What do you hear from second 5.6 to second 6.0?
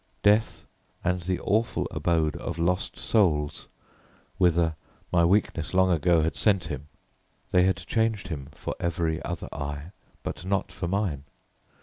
long